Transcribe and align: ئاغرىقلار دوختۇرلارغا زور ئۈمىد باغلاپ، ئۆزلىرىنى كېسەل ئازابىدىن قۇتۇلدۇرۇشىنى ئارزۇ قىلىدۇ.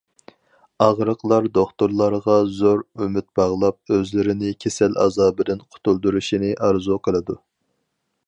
ئاغرىقلار 0.83 1.49
دوختۇرلارغا 1.57 2.37
زور 2.61 2.81
ئۈمىد 3.03 3.27
باغلاپ، 3.41 3.93
ئۆزلىرىنى 3.97 4.55
كېسەل 4.65 4.97
ئازابىدىن 5.05 5.63
قۇتۇلدۇرۇشىنى 5.75 6.51
ئارزۇ 6.69 6.97
قىلىدۇ. 7.09 7.37